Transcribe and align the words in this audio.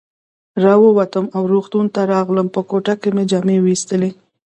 را 0.63 0.73
ووتم 0.83 1.25
او 1.35 1.43
روغتون 1.53 1.85
ته 1.95 2.01
راغلم، 2.13 2.47
په 2.55 2.61
کوټه 2.69 2.93
کې 3.01 3.09
مې 3.15 3.23
جامې 3.31 3.57
وایستلې. 3.61 4.11